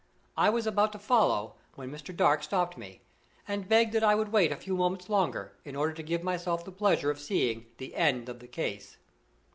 I 0.35 0.49
was 0.49 0.65
about 0.65 0.91
to 0.93 0.97
follow, 0.97 1.57
when 1.75 1.91
Mr. 1.91 2.11
Dark 2.17 2.41
stopped 2.41 2.75
me, 2.75 3.03
and 3.47 3.69
begged 3.69 3.93
that 3.93 4.03
I 4.03 4.15
would 4.15 4.29
wait 4.31 4.51
a 4.51 4.55
few 4.55 4.75
minutes 4.75 5.09
longer, 5.09 5.55
in 5.63 5.75
order 5.75 5.93
to 5.93 6.01
give 6.01 6.23
myself 6.23 6.65
the 6.65 6.71
pleasure 6.71 7.11
of 7.11 7.19
seeing 7.19 7.67
"the 7.77 7.93
end 7.93 8.27
of 8.27 8.39
the 8.39 8.47
case." 8.47 8.97